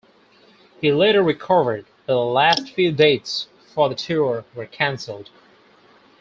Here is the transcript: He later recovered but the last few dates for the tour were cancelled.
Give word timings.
He 0.81 0.91
later 0.91 1.21
recovered 1.21 1.85
but 2.07 2.13
the 2.13 2.19
last 2.25 2.71
few 2.71 2.91
dates 2.91 3.45
for 3.67 3.87
the 3.87 3.93
tour 3.93 4.45
were 4.55 4.65
cancelled. 4.65 5.29